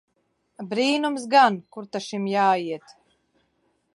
[0.71, 1.59] Brīnums gan!
[1.77, 2.99] Kur ta šim jāiet!